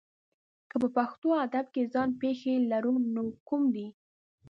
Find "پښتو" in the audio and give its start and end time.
0.95-1.29